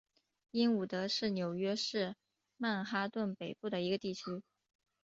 [0.49, 2.15] 英伍德是纽约市
[2.57, 4.41] 曼哈顿北部的一个地区。